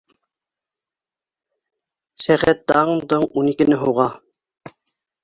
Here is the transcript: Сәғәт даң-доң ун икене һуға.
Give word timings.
Сәғәт 2.23 2.63
даң-доң 2.73 3.27
ун 3.43 3.51
икене 3.53 3.79
һуға. 3.83 4.09